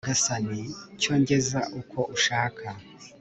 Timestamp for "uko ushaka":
1.79-2.67